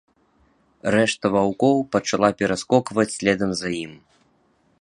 Рэшта 0.95 1.25
ваўкоў 1.35 1.77
пачала 1.97 2.29
пераскокваць 2.39 3.09
следам 3.17 3.51
за 3.61 3.69
ім. 3.85 3.93